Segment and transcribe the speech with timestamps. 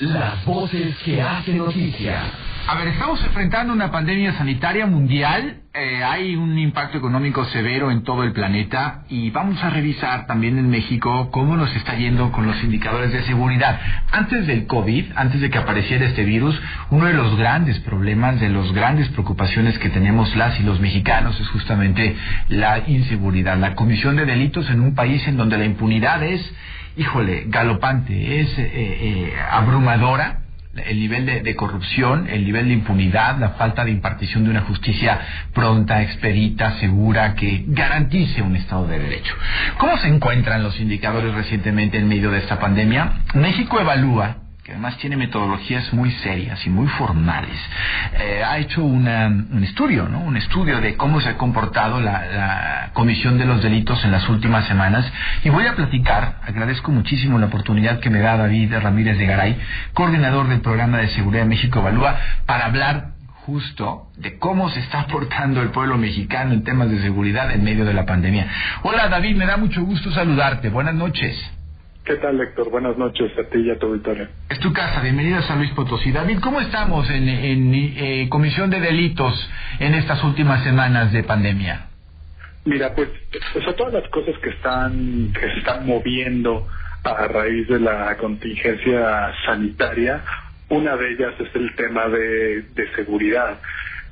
[0.00, 2.20] Las voces que hacen noticia.
[2.68, 8.02] A ver, estamos enfrentando una pandemia sanitaria mundial, eh, hay un impacto económico severo en
[8.02, 12.46] todo el planeta y vamos a revisar también en México cómo nos está yendo con
[12.46, 13.80] los indicadores de seguridad.
[14.10, 16.60] Antes del COVID, antes de que apareciera este virus,
[16.90, 21.40] uno de los grandes problemas, de las grandes preocupaciones que tenemos las y los mexicanos
[21.40, 22.16] es justamente
[22.48, 26.42] la inseguridad, la comisión de delitos en un país en donde la impunidad es,
[26.96, 30.40] híjole, galopante, es eh, eh, abrumadora
[30.84, 35.18] el nivel de, corrupción, el nivel de impunidad, la falta de impartición de una justicia
[35.54, 39.34] pronta, expedita, segura, que garantice un Estado de Derecho.
[39.78, 43.20] ¿Cómo se encuentran los indicadores recientemente en medio de esta pandemia?
[43.34, 44.36] México evalúa
[44.66, 47.56] que además tiene metodologías muy serias y muy formales,
[48.18, 49.06] eh, ha hecho un
[49.62, 50.18] estudio, ¿no?
[50.18, 54.64] Un estudio de cómo se ha comportado la, Comisión de los Delitos en las últimas
[54.66, 55.06] semanas
[55.44, 59.56] y voy a platicar, agradezco muchísimo la oportunidad que me da David Ramírez de Garay,
[59.94, 63.10] coordinador del programa de seguridad de México Evalúa, para hablar
[63.44, 67.84] justo de cómo se está portando el pueblo mexicano en temas de seguridad en medio
[67.84, 68.48] de la pandemia.
[68.82, 70.70] Hola David, me da mucho gusto saludarte.
[70.70, 71.55] Buenas noches.
[72.06, 72.70] ¿Qué tal, Héctor?
[72.70, 74.28] Buenas noches a ti y a tu auditorio.
[74.48, 76.12] Es tu casa, bienvenido a San Luis Potosí.
[76.12, 79.34] David, ¿cómo estamos en, eh, Comisión de Delitos
[79.80, 81.86] en estas últimas semanas de pandemia?
[82.64, 83.08] Mira, pues,
[83.52, 86.68] son todas las cosas que están, que se están moviendo
[87.02, 90.22] a raíz de la contingencia sanitaria.
[90.68, 93.58] Una de ellas es el tema de, de seguridad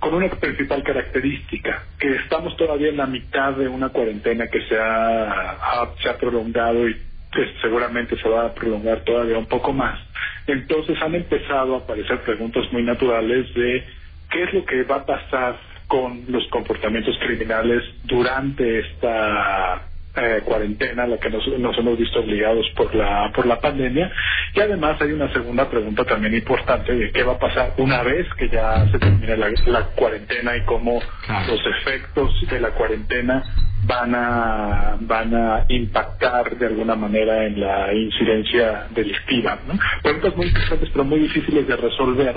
[0.01, 4.77] con una principal característica, que estamos todavía en la mitad de una cuarentena que se
[4.79, 7.01] ha, se ha prolongado y
[7.35, 9.99] que seguramente se va a prolongar todavía un poco más.
[10.47, 13.85] Entonces han empezado a aparecer preguntas muy naturales de
[14.31, 19.83] qué es lo que va a pasar con los comportamientos criminales durante esta
[20.17, 24.13] eh, cuarentena a la que nos, hemos visto obligados por la por la pandemia
[24.55, 28.27] y además hay una segunda pregunta también importante de qué va a pasar una vez
[28.39, 31.01] que ya se termine la, cuarentena y cómo
[31.49, 33.43] los efectos de la cuarentena
[33.87, 39.75] van a van a impactar de alguna manera en la incidencia delictiva ¿no?
[40.01, 42.37] preguntas muy interesantes pero muy difíciles de resolver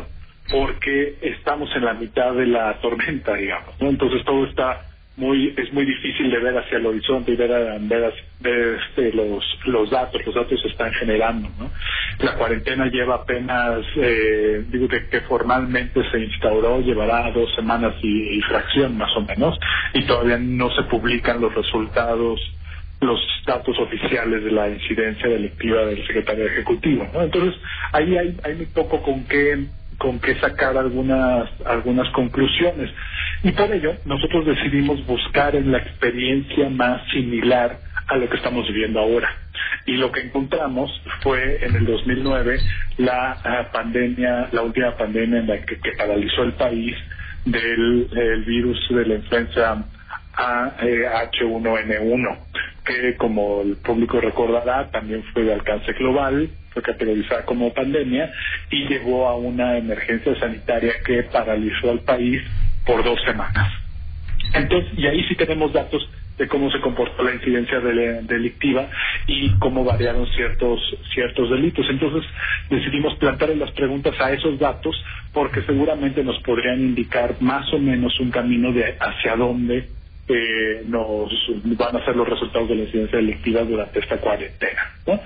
[0.50, 3.90] porque estamos en la mitad de la tormenta digamos ¿no?
[3.90, 4.87] entonces todo está
[5.18, 7.50] muy es muy difícil de ver hacia el horizonte y ver,
[7.82, 8.14] ver,
[8.80, 11.72] este, los los datos los datos se están generando ¿no?
[12.24, 18.40] la cuarentena lleva apenas eh, digo que, que, formalmente se instauró llevará dos semanas y,
[18.42, 19.60] fracción más o menos
[19.94, 22.40] y todavía no se publican los resultados
[23.02, 27.24] los datos oficiales de la incidencia delictiva del secretario ejecutivo ¿no?
[27.24, 27.60] entonces
[27.92, 29.66] ahí hay hay muy poco con qué
[29.98, 32.92] con qué sacar algunas algunas conclusiones
[33.44, 38.68] y por ello, nosotros decidimos buscar en la experiencia más similar a lo que estamos
[38.68, 39.30] viviendo ahora.
[39.86, 42.60] Y lo que encontramos fue en el 2009
[42.98, 46.96] la ah, pandemia, la última pandemia en la que, paralizó el país
[47.46, 49.86] del virus de la influenza
[50.36, 52.38] H1N1,
[52.86, 58.32] que como el público recordará también fue de alcance global, fue categorizada como pandemia
[58.70, 62.42] y llevó a una emergencia sanitaria que paralizó al país
[62.88, 63.72] por dos semanas.
[64.54, 68.90] Entonces, y ahí sí tenemos datos de cómo se comportó la incidencia delictiva
[69.26, 70.80] y cómo variaron ciertos
[71.14, 71.86] ciertos delitos.
[71.90, 72.30] Entonces
[72.70, 74.96] decidimos plantar las preguntas a esos datos
[75.34, 79.90] porque seguramente nos podrían indicar más o menos un camino de hacia dónde
[80.28, 81.32] eh, nos
[81.78, 84.92] van a ser los resultados de la incidencia delictiva durante esta cuarentena.
[85.08, 85.20] ¿no?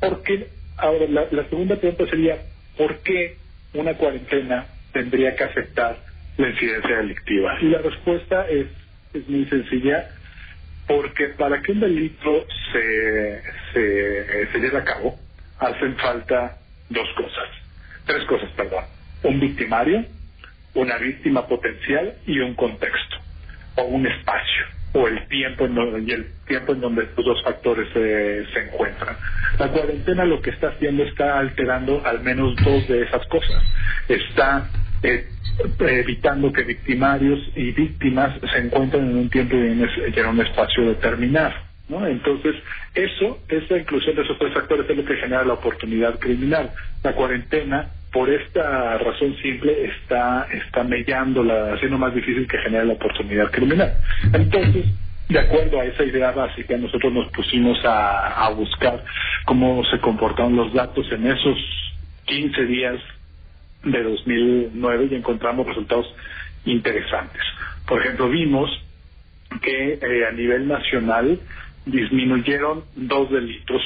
[0.00, 2.36] Porque ahora la, la segunda pregunta sería
[2.76, 3.36] ¿por qué
[3.74, 6.07] una cuarentena tendría que afectar
[6.38, 7.58] la incidencia delictiva?
[7.60, 8.66] Y la respuesta es,
[9.12, 10.08] es muy sencilla,
[10.86, 13.42] porque para que un delito se,
[13.74, 15.18] se, lleve a cabo,
[15.58, 16.56] hacen falta
[16.88, 17.48] dos cosas,
[18.06, 18.84] tres cosas, perdón.
[19.24, 20.04] Un victimario,
[20.74, 23.16] una víctima potencial y un contexto,
[23.76, 27.42] o un espacio, o el tiempo en donde, y el tiempo en donde estos dos
[27.42, 29.16] factores se, se encuentran.
[29.58, 33.62] La cuarentena lo que está haciendo está alterando al menos dos de esas cosas.
[34.08, 34.70] Está
[35.02, 35.26] eh,
[35.80, 41.54] evitando que victimarios y víctimas se encuentren en un tiempo y en un espacio determinado.
[41.88, 42.06] ¿no?
[42.06, 42.54] Entonces,
[42.94, 46.70] eso, esa inclusión de esos tres factores es lo que genera la oportunidad criminal.
[47.02, 52.94] La cuarentena, por esta razón simple, está, está mellándola, haciendo más difícil que genere la
[52.94, 53.94] oportunidad criminal.
[54.32, 54.86] Entonces,
[55.28, 59.02] de acuerdo a esa idea básica, nosotros nos pusimos a, a buscar
[59.44, 61.58] cómo se comportaron los datos en esos
[62.26, 63.00] 15 días
[63.84, 66.06] de 2009 y encontramos resultados
[66.64, 67.42] interesantes.
[67.86, 68.70] Por ejemplo, vimos
[69.62, 71.40] que eh, a nivel nacional
[71.86, 73.82] disminuyeron dos delitos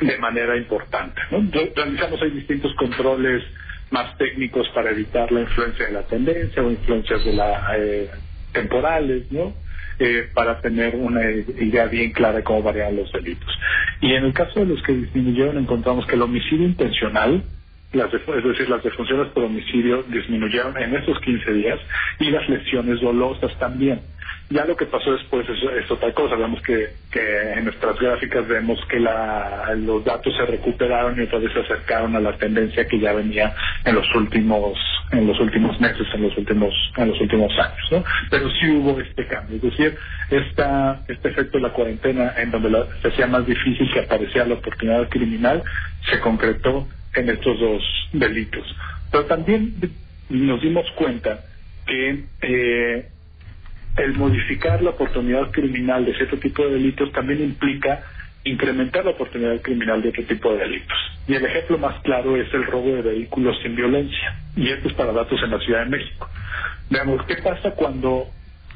[0.00, 1.20] de manera importante.
[1.30, 1.48] ¿no?
[1.50, 3.42] Realizamos ahí distintos controles
[3.90, 8.10] más técnicos para evitar la influencia de la tendencia o influencias de la eh,
[8.52, 9.54] temporales, ¿no?
[10.00, 13.48] Eh, para tener una idea bien clara de cómo varían los delitos.
[14.00, 17.44] Y en el caso de los que disminuyeron, encontramos que el homicidio intencional,
[17.94, 21.78] las es decir, las defunciones por homicidio disminuyeron en esos 15 días
[22.18, 24.00] y las lesiones dolosas también.
[24.50, 26.36] Ya lo que pasó después es, otra cosa.
[26.36, 31.38] Vemos que, que, en nuestras gráficas vemos que la, los datos se recuperaron y otra
[31.38, 33.54] vez se acercaron a la tendencia que ya venía
[33.84, 34.78] en los últimos
[35.12, 38.04] en los últimos meses, en los últimos en los últimos años, ¿no?
[38.30, 39.96] Pero sí hubo este cambio, es decir,
[40.30, 44.44] esta, este efecto de la cuarentena en donde la, se hacía más difícil que aparecía
[44.44, 45.62] la oportunidad criminal
[46.10, 47.82] se concretó en estos dos
[48.12, 48.64] delitos.
[49.10, 49.74] Pero también
[50.28, 51.44] nos dimos cuenta
[51.86, 53.08] que eh,
[53.96, 58.02] el modificar la oportunidad criminal de cierto tipo de delitos también implica
[58.44, 60.98] incrementar la oportunidad criminal de otro tipo de delitos.
[61.26, 64.36] Y el ejemplo más claro es el robo de vehículos sin violencia.
[64.56, 66.28] Y esto es para datos en la Ciudad de México.
[66.90, 68.26] Veamos, ¿qué pasa cuando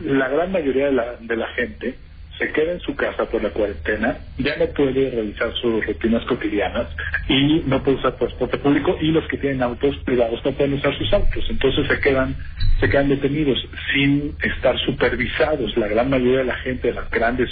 [0.01, 1.95] la gran mayoría de la, de la gente
[2.39, 6.87] se queda en su casa por la cuarentena, ya no puede realizar sus rutinas cotidianas
[7.29, 10.97] y no puede usar transporte público y los que tienen autos privados no pueden usar
[10.97, 12.37] sus autos, entonces se quedan
[12.81, 13.59] se quedan detenidos
[13.93, 15.77] sin estar supervisados.
[15.77, 17.49] La gran mayoría de la gente de las grandes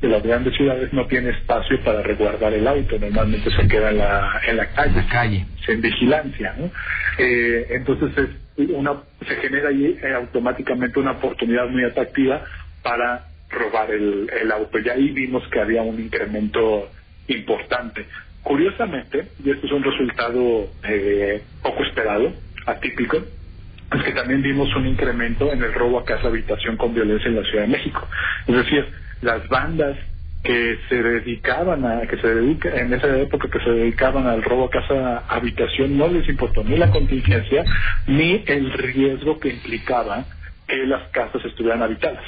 [0.00, 3.98] de las grandes ciudades no tiene espacio para resguardar el auto, normalmente se queda en
[3.98, 5.46] la, en la calle, la calle.
[5.64, 6.54] sin vigilancia.
[6.58, 6.70] ¿no?
[7.18, 8.92] Eh, entonces es una,
[9.26, 12.44] se genera ahí eh, automáticamente una oportunidad muy atractiva
[12.82, 14.78] para robar el, auto.
[14.78, 16.88] Y ahí vimos que había un incremento
[17.28, 18.06] importante.
[18.42, 22.32] Curiosamente, y esto es un resultado eh, poco esperado,
[22.66, 27.28] atípico, es que también vimos un incremento en el robo a casa habitación con violencia
[27.28, 28.06] en la Ciudad de México.
[28.46, 28.86] Es decir,
[29.22, 29.96] las bandas
[30.42, 34.66] que se dedicaban a, que se dedica, en esa época que se dedicaban al robo
[34.66, 37.64] a casa habitación no les importó ni la contingencia
[38.06, 40.24] ni el riesgo que implicaba
[40.68, 42.24] que las casas estuvieran habitadas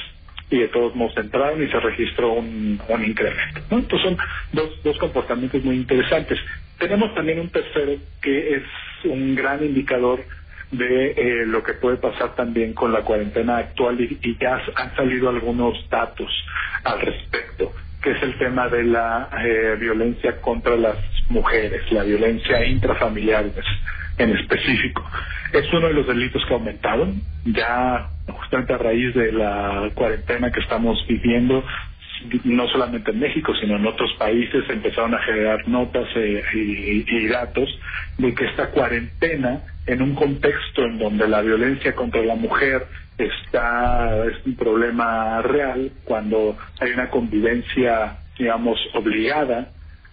[0.49, 3.61] y de todos modos entraron y se registró un, incremento.
[3.69, 4.17] Entonces son
[4.53, 6.39] dos, dos comportamientos muy interesantes.
[6.77, 8.63] Tenemos también un tercero que es
[9.03, 10.23] un gran indicador
[10.71, 14.95] de eh, lo que puede pasar también con la cuarentena actual y, y ya han
[14.95, 16.31] salido algunos datos
[16.83, 20.97] al respecto, que es el tema de la eh, violencia contra las
[21.29, 23.45] mujeres, la violencia intrafamiliar
[24.17, 25.03] en específico.
[25.53, 28.09] Es uno de los delitos que aumentaron, ya
[28.49, 31.63] justamente a raíz de la cuarentena que estamos viviendo,
[32.45, 37.69] no solamente en México, sino en otros países empezaron a generar notas eh, y, datos
[38.17, 42.87] de que esta cuarentena, en un contexto en donde la violencia contra la mujer
[43.19, 49.69] está es un problema real, cuando hay una convivencia, digamos, obligada,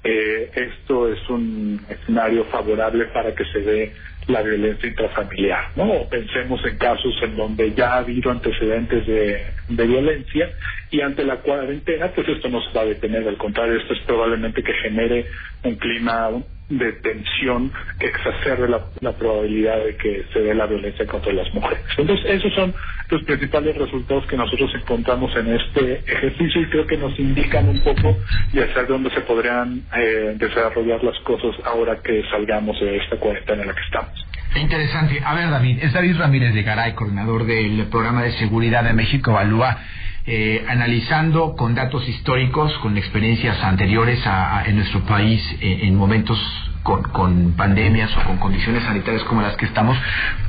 [0.09, 3.93] eh, esto es un escenario favorable para que se dé
[4.29, 6.09] la violencia intrafamiliar, ¿no?
[6.09, 10.51] Pensemos en casos en donde ya ha habido antecedentes de, de, violencia
[10.93, 14.01] y ante la cuarentena, pues esto no se va a detener, al contrario, esto es
[14.01, 15.27] probablemente que genere
[15.65, 16.31] un clima
[16.69, 21.79] de tensión que exacerbe la, probabilidad de que se dé la violencia contra las mujeres.
[21.97, 22.75] Entonces, esos son
[23.09, 27.81] los principales resultados que nosotros encontramos en este ejercicio y creo que nos indican un
[27.81, 28.17] poco
[28.53, 33.63] de hacia dónde se podrían eh, desarrollar las cosas ahora que salgamos de esta cuarentena
[33.63, 34.27] en la que estamos.
[34.57, 35.21] Interesante.
[35.25, 39.31] A ver, David, es David Ramírez de Garay, coordinador del programa de seguridad de México
[39.31, 39.79] Evalúa.
[40.29, 46.37] Eh, analizando con datos históricos, con experiencias anteriores a, en nuestro país eh, en momentos
[46.83, 49.97] con, con, pandemias o con condiciones sanitarias como las que estamos,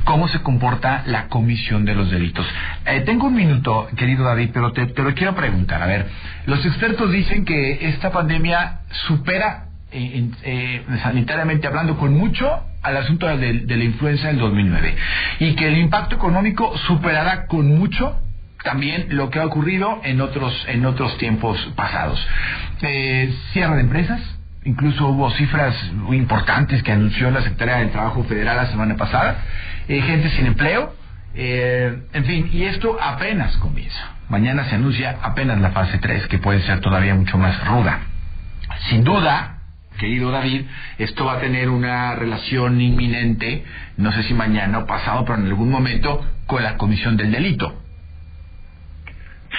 [0.02, 2.44] cómo se comporta la comisión de los delitos.
[2.86, 5.80] Eh, tengo un minuto, querido David, pero te, lo quiero preguntar.
[5.80, 6.08] A ver,
[6.46, 9.66] los expertos dicen que esta pandemia supera,
[11.04, 14.96] sanitariamente hablando, con mucho al asunto de, de la influenza del 2009
[15.38, 18.16] y que el impacto económico superará con mucho
[18.62, 22.26] también lo que ha ocurrido en otros en otros tiempos pasados.
[22.82, 24.20] Eh, cierre de empresas,
[24.64, 29.38] incluso hubo cifras muy importantes que anunció la Secretaría del Trabajo Federal la semana pasada,
[29.88, 30.94] eh, gente sin empleo,
[31.34, 34.12] eh, en fin, y esto apenas comienza.
[34.28, 38.00] Mañana se anuncia apenas la fase 3, que puede ser todavía mucho más ruda.
[38.90, 39.58] Sin duda,
[39.98, 40.64] querido David,
[40.98, 43.64] esto va a tener una relación inminente,
[43.96, 47.87] no sé si mañana o pasado, pero en algún momento, con la comisión del delito.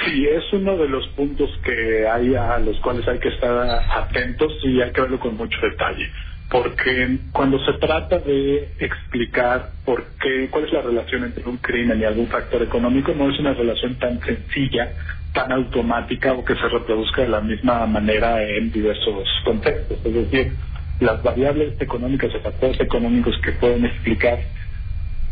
[0.06, 4.53] Sí, es uno de los puntos que hay a los cuales hay que estar atentos
[4.63, 6.10] y hay que verlo con mucho detalle.
[6.50, 12.00] porque cuando se trata de explicar por qué, cuál es la relación entre un crimen
[12.00, 14.94] y algún factor económico, no es una relación tan sencilla,
[15.32, 20.00] tan automática o que se reproduzca de la misma manera en diversos contextos.
[20.03, 20.53] Es decir,
[21.00, 24.39] las variables económicas o factores económicos que pueden explicar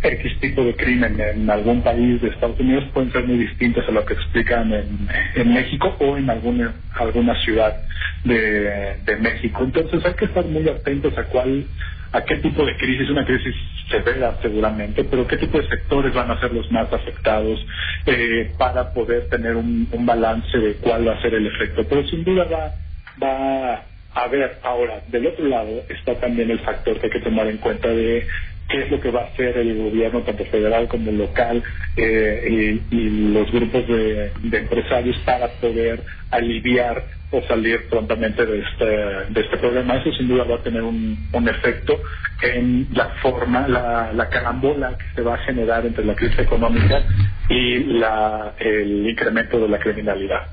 [0.02, 3.92] X tipo de crimen en algún país de Estados Unidos pueden ser muy distintas a
[3.92, 7.76] lo que explican en, en México o en alguna, alguna ciudad
[8.24, 9.64] de, de México.
[9.64, 11.66] Entonces hay que estar muy atentos a cuál,
[12.12, 13.56] a qué tipo de crisis, una crisis
[13.90, 17.60] severa seguramente, pero qué tipo de sectores van a ser los más afectados
[18.06, 21.84] eh, para poder tener un, un balance de cuál va a ser el efecto.
[21.90, 22.76] Pero sin duda va,
[23.22, 23.84] va
[24.18, 27.58] a ver, ahora, del otro lado está también el factor que hay que tomar en
[27.58, 28.26] cuenta de
[28.70, 31.64] qué es lo que va a hacer el gobierno, tanto federal como local,
[31.96, 39.42] eh, y, los grupos de, empresarios para poder aliviar o salir prontamente de este, de
[39.42, 39.96] este problema.
[39.96, 42.00] Eso sin duda va a tener un, un efecto
[42.42, 47.04] en la forma, la, la carambola que se va a generar entre la crisis económica
[47.50, 50.48] y la, el incremento de la criminalidad.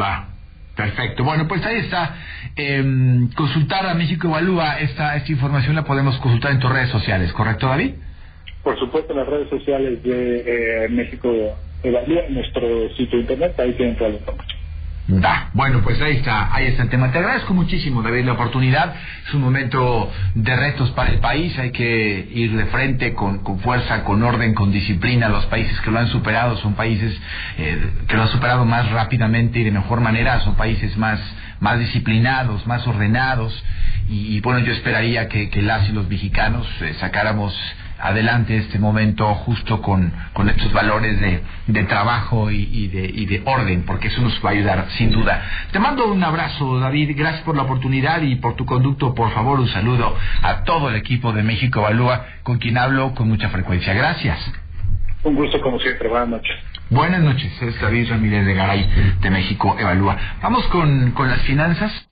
[0.00, 0.31] Va.
[0.76, 1.24] Perfecto.
[1.24, 2.16] Bueno, pues ahí está.
[2.56, 2.82] Eh,
[3.36, 7.66] consultar a México Evalúa, esta, esta información la podemos consultar en tus redes sociales, ¿correcto,
[7.66, 7.94] David?
[8.62, 11.30] Por supuesto, en las redes sociales de eh, México
[11.82, 14.51] Evalúa, en nuestro sitio internet, ahí información.
[15.08, 15.50] Da.
[15.52, 17.10] Bueno, pues ahí está, ahí está el tema.
[17.10, 18.94] Te agradezco muchísimo, David, la oportunidad.
[19.26, 21.58] Es un momento de retos para el país.
[21.58, 25.28] Hay que ir de frente con, con fuerza, con orden, con disciplina.
[25.28, 27.20] Los países que lo han superado son países
[27.58, 30.40] eh, que lo han superado más rápidamente y de mejor manera.
[30.40, 31.20] Son países más,
[31.58, 33.60] más disciplinados, más ordenados.
[34.08, 37.54] Y, bueno, yo esperaría que, que las y los mexicanos eh, sacáramos
[38.02, 43.26] adelante este momento justo con, con estos valores de, de trabajo y, y, de, y
[43.26, 45.42] de orden, porque eso nos va a ayudar sin duda.
[45.70, 49.14] Te mando un abrazo, David, gracias por la oportunidad y por tu conducto.
[49.14, 53.28] Por favor, un saludo a todo el equipo de México Evalúa, con quien hablo con
[53.28, 53.94] mucha frecuencia.
[53.94, 54.38] Gracias.
[55.22, 56.56] Un gusto como siempre, buenas noches.
[56.90, 60.16] Buenas noches, es David Ramírez de Garay de México Evalúa.
[60.42, 62.06] Vamos con, con las finanzas.